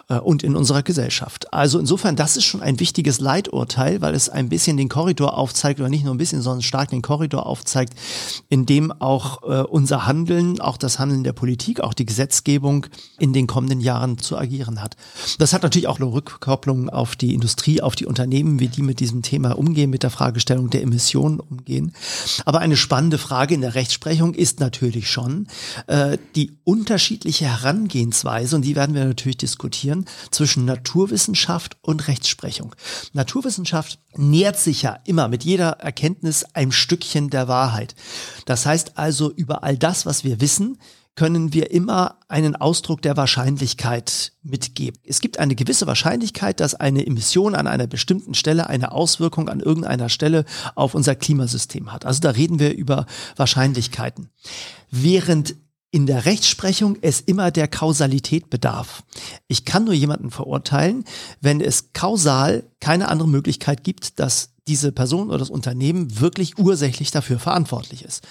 äh, 0.09 0.19
und 0.19 0.43
in 0.43 0.55
unserer 0.55 0.83
Gesellschaft. 0.83 1.53
Also 1.53 1.79
insofern, 1.79 2.15
das 2.15 2.37
ist 2.37 2.45
schon 2.45 2.61
ein 2.61 2.79
wichtiges 2.79 3.19
Leiturteil, 3.19 4.01
weil 4.01 4.15
es 4.15 4.29
ein 4.29 4.49
bisschen 4.49 4.77
den 4.77 4.89
Korridor 4.89 5.37
aufzeigt 5.37 5.79
oder 5.79 5.89
nicht 5.89 6.03
nur 6.03 6.13
ein 6.13 6.17
bisschen, 6.17 6.41
sondern 6.41 6.61
stark 6.61 6.89
den 6.89 7.01
Korridor 7.01 7.45
aufzeigt, 7.45 7.93
in 8.49 8.65
dem 8.65 8.91
auch 8.91 9.43
äh, 9.43 9.63
unser 9.63 10.05
Handeln, 10.05 10.59
auch 10.61 10.77
das 10.77 10.99
Handeln 10.99 11.23
der 11.23 11.33
Politik, 11.33 11.81
auch 11.81 11.93
die 11.93 12.05
Gesetzgebung 12.05 12.85
in 13.19 13.33
den 13.33 13.47
kommenden 13.47 13.81
Jahren 13.81 14.17
zu 14.17 14.37
agieren 14.37 14.81
hat. 14.81 14.95
Das 15.39 15.53
hat 15.53 15.63
natürlich 15.63 15.87
auch 15.87 15.99
eine 15.99 16.11
Rückkopplung 16.11 16.89
auf 16.89 17.15
die 17.15 17.33
Industrie, 17.33 17.81
auf 17.81 17.95
die 17.95 18.05
Unternehmen, 18.13 18.59
wie 18.59 18.67
die 18.67 18.83
mit 18.83 18.99
diesem 18.99 19.23
Thema 19.23 19.57
umgehen, 19.57 19.89
mit 19.89 20.03
der 20.03 20.11
Fragestellung 20.11 20.69
der 20.69 20.83
Emissionen 20.83 21.39
umgehen. 21.39 21.93
Aber 22.45 22.59
eine 22.59 22.77
spannende 22.77 23.17
Frage 23.17 23.55
in 23.55 23.61
der 23.61 23.73
Rechtsprechung 23.73 24.35
ist 24.35 24.59
natürlich 24.59 25.09
schon 25.09 25.47
äh, 25.87 26.19
die 26.35 26.51
unterschiedliche 26.63 27.45
Herangehensweise, 27.45 28.55
und 28.55 28.61
die 28.61 28.75
werden 28.75 28.93
wir 28.93 29.05
natürlich 29.05 29.37
diskutieren, 29.37 30.05
zwischen 30.29 30.65
Naturwissenschaft 30.65 31.77
und 31.81 32.07
Rechtsprechung. 32.07 32.75
Naturwissenschaft 33.13 33.97
nähert 34.15 34.59
sich 34.59 34.83
ja 34.83 34.99
immer 35.05 35.27
mit 35.27 35.43
jeder 35.43 35.71
Erkenntnis 35.79 36.45
ein 36.53 36.71
Stückchen 36.71 37.31
der 37.31 37.47
Wahrheit. 37.47 37.95
Das 38.45 38.67
heißt 38.67 38.95
also, 38.99 39.31
über 39.31 39.63
all 39.63 39.75
das, 39.75 40.05
was 40.05 40.23
wir 40.23 40.39
wissen, 40.39 40.77
können 41.15 41.53
wir 41.53 41.71
immer 41.71 42.17
einen 42.27 42.55
Ausdruck 42.55 43.01
der 43.01 43.15
Wahrscheinlichkeit 43.15 44.33
mitgeben. 44.41 44.99
Es 45.05 45.21
gibt 45.21 45.37
eine 45.37 45.55
gewisse 45.55 45.85
Wahrscheinlichkeit, 45.85 46.59
dass 46.59 46.73
eine 46.73 47.05
Emission 47.05 47.53
an 47.53 47.67
einer 47.67 47.87
bestimmten 47.87 48.33
Stelle 48.33 48.67
eine 48.67 48.91
Auswirkung 48.91 49.47
an 49.47 49.59
irgendeiner 49.59 50.09
Stelle 50.09 50.45
auf 50.75 50.95
unser 50.95 51.15
Klimasystem 51.15 51.91
hat. 51.91 52.05
Also 52.05 52.19
da 52.19 52.31
reden 52.31 52.59
wir 52.59 52.73
über 52.73 53.05
Wahrscheinlichkeiten. 53.35 54.29
Während 54.89 55.55
in 55.91 56.07
der 56.07 56.25
Rechtsprechung 56.25 56.97
es 57.01 57.21
immer 57.21 57.51
der 57.51 57.67
Kausalität 57.67 58.49
bedarf. 58.49 59.03
Ich 59.47 59.63
kann 59.63 59.83
nur 59.83 59.93
jemanden 59.93 60.31
verurteilen, 60.31 61.05
wenn 61.39 61.61
es 61.61 61.93
kausal 61.93 62.63
keine 62.79 63.09
andere 63.09 63.29
Möglichkeit 63.29 63.83
gibt, 63.83 64.19
dass 64.19 64.49
diese 64.67 64.91
Person 64.91 65.27
oder 65.27 65.37
das 65.37 65.51
Unternehmen 65.51 66.19
wirklich 66.19 66.57
ursächlich 66.57 67.11
dafür 67.11 67.37
verantwortlich 67.37 68.03
ist. 68.03 68.27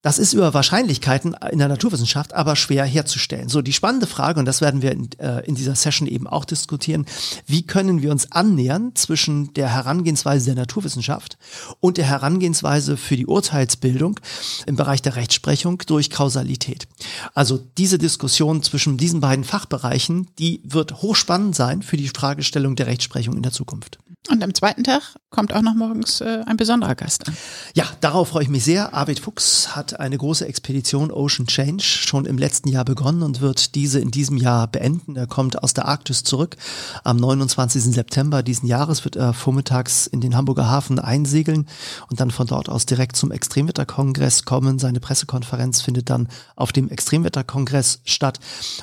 Das 0.00 0.20
ist 0.20 0.32
über 0.32 0.54
Wahrscheinlichkeiten 0.54 1.34
in 1.50 1.58
der 1.58 1.66
Naturwissenschaft 1.66 2.32
aber 2.32 2.54
schwer 2.54 2.84
herzustellen. 2.84 3.48
So, 3.48 3.62
die 3.62 3.72
spannende 3.72 4.06
Frage, 4.06 4.38
und 4.38 4.46
das 4.46 4.60
werden 4.60 4.80
wir 4.80 4.92
in, 4.92 5.10
äh, 5.18 5.40
in, 5.40 5.56
dieser 5.56 5.74
Session 5.74 6.06
eben 6.06 6.28
auch 6.28 6.44
diskutieren, 6.44 7.04
wie 7.46 7.66
können 7.66 8.00
wir 8.00 8.12
uns 8.12 8.30
annähern 8.30 8.92
zwischen 8.94 9.52
der 9.54 9.74
Herangehensweise 9.74 10.46
der 10.46 10.54
Naturwissenschaft 10.54 11.36
und 11.80 11.96
der 11.96 12.04
Herangehensweise 12.04 12.96
für 12.96 13.16
die 13.16 13.26
Urteilsbildung 13.26 14.20
im 14.66 14.76
Bereich 14.76 15.02
der 15.02 15.16
Rechtsprechung 15.16 15.82
durch 15.86 16.10
Kausalität. 16.10 16.86
Also 17.34 17.58
diese 17.58 17.98
Diskussion 17.98 18.62
zwischen 18.62 18.98
diesen 18.98 19.20
beiden 19.20 19.44
Fachbereichen, 19.44 20.28
die 20.38 20.60
wird 20.62 21.02
hochspannend 21.02 21.56
sein 21.56 21.82
für 21.82 21.96
die 21.96 22.08
Fragestellung 22.08 22.76
der 22.76 22.86
Rechtsprechung 22.86 23.34
in 23.34 23.42
der 23.42 23.52
Zukunft. 23.52 23.98
Und 24.30 24.42
am 24.44 24.52
zweiten 24.52 24.84
Tag 24.84 25.16
kommt 25.30 25.54
auch 25.54 25.62
noch 25.62 25.74
morgens 25.74 26.20
äh, 26.20 26.42
ein 26.46 26.58
besonderer 26.58 26.94
Gast 26.94 27.26
an. 27.28 27.36
Ja, 27.74 27.84
darauf 28.02 28.28
freue 28.28 28.42
ich 28.42 28.48
mich 28.50 28.64
sehr. 28.64 28.92
Arvid 28.92 29.20
Fuchs 29.20 29.74
hat 29.74 30.00
eine 30.00 30.18
große 30.18 30.46
Expedition 30.46 31.10
Ocean 31.10 31.46
Change 31.46 31.82
schon 31.82 32.26
im 32.26 32.36
letzten 32.36 32.68
Jahr 32.68 32.84
begonnen 32.84 33.22
und 33.22 33.40
wird 33.40 33.74
diese 33.74 34.00
in 34.00 34.10
diesem 34.10 34.36
Jahr 34.36 34.66
beenden. 34.66 35.16
Er 35.16 35.26
kommt 35.26 35.62
aus 35.62 35.72
der 35.72 35.86
Arktis 35.86 36.24
zurück. 36.24 36.56
Am 37.04 37.16
29. 37.16 37.82
September 37.84 38.42
diesen 38.42 38.66
Jahres 38.66 39.04
wird 39.04 39.16
er 39.16 39.32
vormittags 39.32 40.06
in 40.06 40.20
den 40.20 40.36
Hamburger 40.36 40.68
Hafen 40.68 40.98
einsegeln 40.98 41.66
und 42.10 42.20
dann 42.20 42.30
von 42.30 42.46
dort 42.46 42.68
aus 42.68 42.84
direkt 42.84 43.16
zum 43.16 43.32
Extremwetterkongress 43.32 44.44
kommen. 44.44 44.78
Seine 44.78 45.00
Pressekonferenz 45.00 45.80
findet 45.80 46.10
dann 46.10 46.28
auf 46.54 46.72
dem 46.72 46.90
Extremwetterkongress 46.90 48.00
statt. 48.04 48.40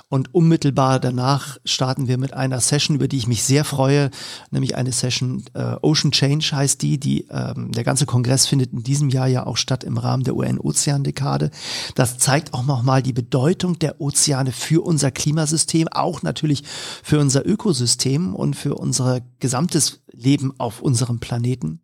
Und 0.09 0.33
unmittelbar 0.33 0.99
danach 0.99 1.57
starten 1.65 2.07
wir 2.07 2.17
mit 2.17 2.33
einer 2.33 2.59
Session, 2.61 2.95
über 2.95 3.07
die 3.07 3.17
ich 3.17 3.27
mich 3.27 3.43
sehr 3.43 3.63
freue, 3.63 4.09
nämlich 4.49 4.75
eine 4.75 4.91
Session 4.91 5.34
äh, 5.53 5.75
Ocean 5.81 6.11
Change 6.11 6.51
heißt 6.51 6.81
die, 6.81 6.99
die 6.99 7.27
ähm, 7.29 7.71
der 7.71 7.83
ganze 7.83 8.05
Kongress 8.05 8.47
findet 8.47 8.73
in 8.73 8.83
diesem 8.83 9.09
Jahr 9.09 9.27
ja 9.27 9.45
auch 9.45 9.57
statt 9.57 9.83
im 9.83 9.97
Rahmen 9.97 10.23
der 10.23 10.35
UN-Ozeandekade. 10.35 11.51
Das 11.95 12.17
zeigt 12.17 12.53
auch 12.53 12.65
nochmal 12.65 13.01
die 13.01 13.13
Bedeutung 13.13 13.79
der 13.79 14.01
Ozeane 14.01 14.51
für 14.51 14.85
unser 14.85 15.11
Klimasystem, 15.11 15.87
auch 15.87 16.21
natürlich 16.21 16.63
für 17.03 17.19
unser 17.19 17.45
Ökosystem 17.45 18.35
und 18.35 18.55
für 18.55 18.75
unser 18.75 19.21
gesamtes 19.39 20.01
Leben 20.17 20.53
auf 20.57 20.81
unserem 20.81 21.19
Planeten. 21.19 21.81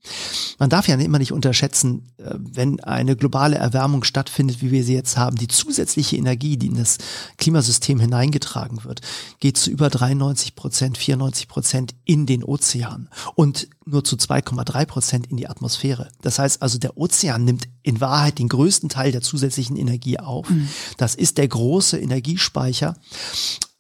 Man 0.60 0.70
darf 0.70 0.88
ja 0.88 0.96
immer 0.96 1.20
nicht 1.20 1.32
unterschätzen, 1.32 2.12
äh, 2.18 2.36
wenn 2.38 2.80
eine 2.82 3.16
globale 3.16 3.58
Erwärmung 3.58 4.04
stattfindet, 4.04 4.62
wie 4.62 4.72
wir 4.72 4.84
sie 4.84 4.94
jetzt 4.94 5.18
haben, 5.18 5.38
die 5.38 5.48
zusätzliche 5.48 6.18
Energie, 6.18 6.58
die 6.58 6.68
in 6.68 6.78
das 6.78 6.98
Klimasystem 7.38 8.00
hineingetragen 8.00 8.84
wird, 8.84 9.02
geht 9.40 9.58
zu 9.58 9.72
über 9.72 9.90
93 9.90 10.56
Prozent, 10.56 10.98
94 10.98 11.48
Prozent 11.48 11.96
in 12.06 12.26
den 12.26 12.44
Ozean 12.44 13.10
und 13.36 13.68
nur 13.86 14.04
zu 14.04 14.16
2,3 14.16 14.86
Prozent 14.86 15.28
in 15.28 15.38
die 15.38 15.48
Atmosphäre. 15.48 16.10
Das 16.22 16.40
heißt 16.40 16.62
also, 16.62 16.78
der 16.78 16.98
Ozean 16.98 17.44
nimmt 17.44 17.68
in 17.84 18.00
Wahrheit 18.00 18.40
den 18.40 18.48
größten 18.48 18.90
Teil 18.90 19.12
der 19.12 19.22
zusätzlichen 19.22 19.76
Energie 19.76 20.20
auf. 20.20 20.50
Mhm. 20.50 20.68
Das 20.98 21.16
ist 21.16 21.38
der 21.38 21.48
große 21.48 21.98
Energiespeicher. 22.00 22.96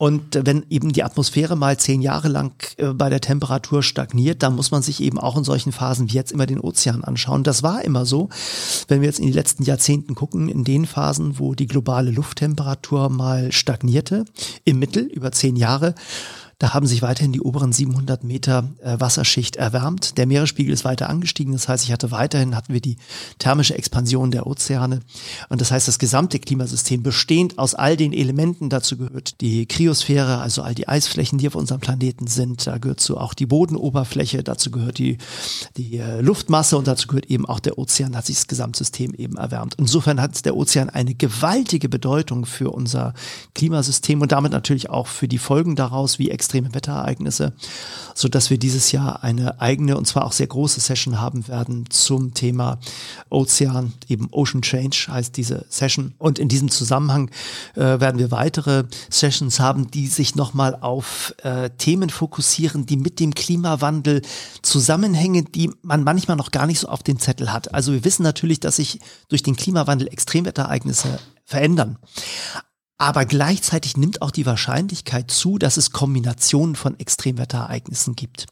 Und 0.01 0.39
wenn 0.47 0.65
eben 0.71 0.93
die 0.93 1.03
Atmosphäre 1.03 1.55
mal 1.55 1.77
zehn 1.77 2.01
Jahre 2.01 2.27
lang 2.27 2.53
äh, 2.77 2.87
bei 2.87 3.11
der 3.11 3.21
Temperatur 3.21 3.83
stagniert, 3.83 4.41
dann 4.41 4.55
muss 4.55 4.71
man 4.71 4.81
sich 4.81 4.99
eben 4.99 5.19
auch 5.19 5.37
in 5.37 5.43
solchen 5.43 5.71
Phasen 5.71 6.09
wie 6.09 6.15
jetzt 6.15 6.31
immer 6.31 6.47
den 6.47 6.59
Ozean 6.59 7.03
anschauen. 7.03 7.43
Das 7.43 7.61
war 7.61 7.83
immer 7.83 8.07
so. 8.07 8.29
Wenn 8.87 9.01
wir 9.01 9.07
jetzt 9.07 9.19
in 9.19 9.27
die 9.27 9.31
letzten 9.31 9.61
Jahrzehnten 9.61 10.15
gucken, 10.15 10.49
in 10.49 10.63
den 10.63 10.87
Phasen, 10.87 11.37
wo 11.37 11.53
die 11.53 11.67
globale 11.67 12.09
Lufttemperatur 12.09 13.09
mal 13.09 13.51
stagnierte, 13.51 14.25
im 14.65 14.79
Mittel 14.79 15.03
über 15.03 15.31
zehn 15.33 15.55
Jahre, 15.55 15.93
da 16.61 16.75
haben 16.75 16.85
sich 16.85 17.01
weiterhin 17.01 17.31
die 17.31 17.41
oberen 17.41 17.73
700 17.73 18.23
Meter 18.23 18.69
äh, 18.83 18.99
Wasserschicht 18.99 19.55
erwärmt. 19.55 20.19
Der 20.19 20.27
Meeresspiegel 20.27 20.71
ist 20.71 20.85
weiter 20.85 21.09
angestiegen. 21.09 21.53
Das 21.53 21.67
heißt, 21.67 21.83
ich 21.83 21.91
hatte 21.91 22.11
weiterhin, 22.11 22.55
hatten 22.55 22.71
wir 22.71 22.81
die 22.81 22.97
thermische 23.39 23.75
Expansion 23.75 24.29
der 24.29 24.45
Ozeane. 24.45 24.99
Und 25.49 25.59
das 25.59 25.71
heißt, 25.71 25.87
das 25.87 25.97
gesamte 25.97 26.37
Klimasystem 26.37 27.01
bestehend 27.01 27.57
aus 27.57 27.73
all 27.73 27.97
den 27.97 28.13
Elementen, 28.13 28.69
dazu 28.69 28.95
gehört 28.95 29.41
die 29.41 29.65
Kryosphäre, 29.65 30.37
also 30.37 30.61
all 30.61 30.75
die 30.75 30.87
Eisflächen, 30.87 31.39
die 31.39 31.47
auf 31.47 31.55
unserem 31.55 31.81
Planeten 31.81 32.27
sind. 32.27 32.67
Da 32.67 32.77
gehört 32.77 32.99
zu 32.99 33.17
auch 33.17 33.33
die 33.33 33.47
Bodenoberfläche, 33.47 34.43
dazu 34.43 34.69
gehört 34.69 34.99
die, 34.99 35.17
die 35.77 35.97
äh, 35.97 36.21
Luftmasse 36.21 36.77
und 36.77 36.85
dazu 36.85 37.07
gehört 37.07 37.25
eben 37.25 37.47
auch 37.47 37.59
der 37.59 37.79
Ozean, 37.79 38.15
hat 38.15 38.27
sich 38.27 38.35
das 38.35 38.47
Gesamtsystem 38.47 39.15
eben 39.15 39.37
erwärmt. 39.37 39.73
Insofern 39.79 40.21
hat 40.21 40.45
der 40.45 40.55
Ozean 40.55 40.91
eine 40.91 41.15
gewaltige 41.15 41.89
Bedeutung 41.89 42.45
für 42.45 42.69
unser 42.69 43.15
Klimasystem 43.55 44.21
und 44.21 44.31
damit 44.31 44.51
natürlich 44.51 44.91
auch 44.91 45.07
für 45.07 45.27
die 45.27 45.39
Folgen 45.39 45.75
daraus, 45.75 46.19
wie 46.19 46.29
extreme 46.51 46.73
Wetterereignisse, 46.73 47.53
so 48.13 48.27
dass 48.27 48.49
wir 48.49 48.57
dieses 48.57 48.91
Jahr 48.91 49.23
eine 49.23 49.61
eigene 49.61 49.97
und 49.97 50.05
zwar 50.05 50.25
auch 50.25 50.33
sehr 50.33 50.47
große 50.47 50.81
Session 50.81 51.21
haben 51.21 51.47
werden 51.47 51.85
zum 51.89 52.33
Thema 52.33 52.77
Ozean, 53.29 53.93
eben 54.09 54.27
Ocean 54.31 54.61
Change 54.61 55.07
heißt 55.09 55.37
diese 55.37 55.65
Session. 55.69 56.13
Und 56.17 56.39
in 56.39 56.49
diesem 56.49 56.69
Zusammenhang 56.69 57.31
äh, 57.75 58.01
werden 58.01 58.19
wir 58.19 58.31
weitere 58.31 58.83
Sessions 59.09 59.61
haben, 59.61 59.89
die 59.91 60.07
sich 60.07 60.35
nochmal 60.35 60.77
auf 60.81 61.33
äh, 61.43 61.69
Themen 61.69 62.09
fokussieren, 62.09 62.85
die 62.85 62.97
mit 62.97 63.21
dem 63.21 63.33
Klimawandel 63.33 64.21
zusammenhängen, 64.61 65.47
die 65.53 65.71
man 65.83 66.03
manchmal 66.03 66.35
noch 66.35 66.51
gar 66.51 66.67
nicht 66.67 66.79
so 66.79 66.89
auf 66.89 67.01
den 67.01 67.17
Zettel 67.17 67.53
hat. 67.53 67.73
Also 67.73 67.93
wir 67.93 68.03
wissen 68.03 68.23
natürlich, 68.23 68.59
dass 68.59 68.75
sich 68.75 68.99
durch 69.29 69.41
den 69.41 69.55
Klimawandel 69.55 70.09
Extremwetterereignisse 70.09 71.17
verändern. 71.45 71.97
Aber 73.01 73.25
gleichzeitig 73.25 73.97
nimmt 73.97 74.21
auch 74.21 74.29
die 74.29 74.45
Wahrscheinlichkeit 74.45 75.31
zu, 75.31 75.57
dass 75.57 75.77
es 75.77 75.89
Kombinationen 75.89 76.75
von 76.75 76.99
Extremwetterereignissen 76.99 78.15
gibt. 78.15 78.45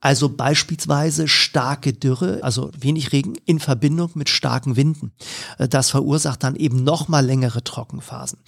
Also 0.00 0.30
beispielsweise 0.30 1.28
starke 1.28 1.92
Dürre, 1.92 2.40
also 2.42 2.70
wenig 2.76 3.12
Regen 3.12 3.34
in 3.44 3.60
Verbindung 3.60 4.10
mit 4.14 4.30
starken 4.30 4.76
Winden. 4.76 5.12
Äh, 5.58 5.68
das 5.68 5.90
verursacht 5.90 6.42
dann 6.42 6.56
eben 6.56 6.82
nochmal 6.84 7.24
längere 7.24 7.62
Trockenphasen. 7.62 8.38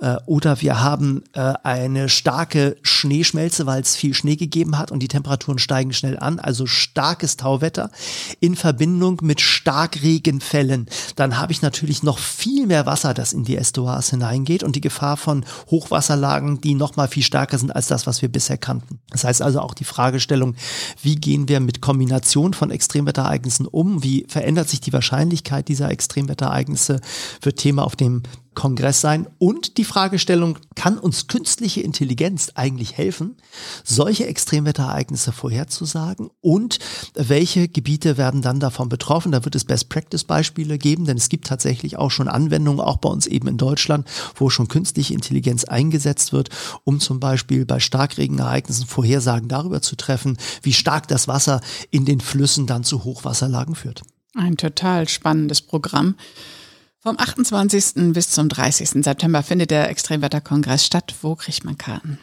Äh, 0.00 0.16
oder 0.26 0.60
wir 0.60 0.82
haben 0.82 1.24
äh, 1.32 1.54
eine 1.62 2.10
starke 2.10 2.76
Schneeschmelze, 2.82 3.64
weil 3.64 3.80
es 3.80 3.96
viel 3.96 4.12
Schnee 4.12 4.36
gegeben 4.36 4.76
hat 4.76 4.92
und 4.92 5.00
die 5.00 5.08
Temperaturen 5.08 5.58
steigen 5.58 5.94
schnell 5.94 6.18
an. 6.18 6.38
Also 6.38 6.66
starkes 6.66 7.38
Tauwetter 7.38 7.90
in 8.38 8.54
Verbindung 8.54 9.20
mit 9.22 9.40
Starkregenfällen. 9.40 10.90
Dann 11.16 11.38
habe 11.38 11.52
ich 11.52 11.62
natürlich 11.62 12.02
noch 12.02 12.18
viel 12.18 12.66
mehr 12.66 12.84
Wasser, 12.84 13.14
das 13.14 13.32
in 13.32 13.44
die 13.44 13.56
Estuars 13.56 14.10
hineingeht 14.10 14.62
und 14.62 14.76
die 14.76 14.89
Gefahr 14.90 15.16
von 15.16 15.44
Hochwasserlagen, 15.70 16.60
die 16.60 16.74
noch 16.74 16.96
mal 16.96 17.06
viel 17.06 17.22
stärker 17.22 17.58
sind 17.58 17.70
als 17.70 17.86
das, 17.86 18.08
was 18.08 18.22
wir 18.22 18.28
bisher 18.28 18.58
kannten. 18.58 18.98
Das 19.10 19.22
heißt 19.22 19.40
also 19.40 19.60
auch 19.60 19.72
die 19.72 19.84
Fragestellung, 19.84 20.56
wie 21.00 21.14
gehen 21.14 21.48
wir 21.48 21.60
mit 21.60 21.80
Kombination 21.80 22.54
von 22.54 22.72
Extremwetterereignissen 22.72 23.66
um? 23.66 24.02
Wie 24.02 24.26
verändert 24.28 24.68
sich 24.68 24.80
die 24.80 24.92
Wahrscheinlichkeit 24.92 25.68
dieser 25.68 25.90
Extremwetterereignisse? 25.90 27.00
Für 27.40 27.54
Thema 27.54 27.84
auf 27.84 27.94
dem 27.94 28.24
Kongress 28.54 29.00
sein 29.00 29.28
und 29.38 29.78
die 29.78 29.84
Fragestellung, 29.84 30.58
kann 30.74 30.98
uns 30.98 31.28
künstliche 31.28 31.80
Intelligenz 31.80 32.52
eigentlich 32.54 32.96
helfen, 32.96 33.36
solche 33.84 34.26
Extremwetterereignisse 34.26 35.32
vorherzusagen 35.32 36.30
und 36.40 36.78
welche 37.14 37.68
Gebiete 37.68 38.16
werden 38.16 38.42
dann 38.42 38.60
davon 38.60 38.88
betroffen? 38.88 39.32
Da 39.32 39.44
wird 39.44 39.54
es 39.54 39.64
Best-Practice-Beispiele 39.64 40.78
geben, 40.78 41.04
denn 41.04 41.16
es 41.16 41.28
gibt 41.28 41.46
tatsächlich 41.46 41.96
auch 41.96 42.10
schon 42.10 42.28
Anwendungen, 42.28 42.80
auch 42.80 42.96
bei 42.96 43.08
uns 43.08 43.26
eben 43.26 43.46
in 43.46 43.56
Deutschland, 43.56 44.08
wo 44.34 44.50
schon 44.50 44.68
künstliche 44.68 45.14
Intelligenz 45.14 45.64
eingesetzt 45.64 46.32
wird, 46.32 46.50
um 46.84 46.98
zum 46.98 47.20
Beispiel 47.20 47.64
bei 47.64 47.78
Starkregenereignissen 47.78 48.86
Vorhersagen 48.86 49.48
darüber 49.48 49.80
zu 49.80 49.96
treffen, 49.96 50.36
wie 50.62 50.72
stark 50.72 51.08
das 51.08 51.28
Wasser 51.28 51.60
in 51.90 52.04
den 52.04 52.20
Flüssen 52.20 52.66
dann 52.66 52.84
zu 52.84 53.04
Hochwasserlagen 53.04 53.74
führt. 53.74 54.02
Ein 54.34 54.56
total 54.56 55.08
spannendes 55.08 55.60
Programm. 55.60 56.14
Vom 57.02 57.18
28. 57.18 58.12
bis 58.12 58.28
zum 58.28 58.50
30. 58.50 59.02
September 59.02 59.42
findet 59.42 59.70
der 59.70 59.88
Extremwetterkongress 59.88 60.84
statt. 60.84 61.14
Wo 61.22 61.34
kriegt 61.34 61.64
man 61.64 61.78
Karten? 61.78 62.18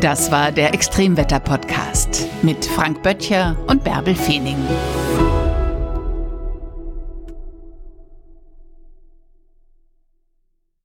Das 0.00 0.30
war 0.30 0.50
der 0.50 0.72
Extremwetter-Podcast 0.72 2.26
mit 2.42 2.64
Frank 2.64 3.02
Böttcher 3.02 3.56
und 3.66 3.84
Bärbel 3.84 4.14
Feening. 4.14 4.56